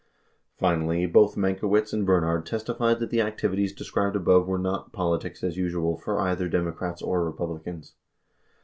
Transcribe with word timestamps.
92 0.59 0.59
Finally, 0.87 1.05
both 1.05 1.35
Mankiewicz 1.35 1.93
and 1.93 2.07
Bernhard 2.07 2.43
testified 2.43 2.99
that 2.99 3.11
the 3.11 3.21
activities 3.21 3.71
described 3.71 4.15
above 4.15 4.47
were 4.47 4.57
not 4.57 4.91
"politics 4.91 5.43
as 5.43 5.57
usual" 5.57 5.95
for 5.95 6.19
either 6.19 6.49
Democrats 6.49 7.03
or 7.03 7.23
Republicans. 7.23 7.93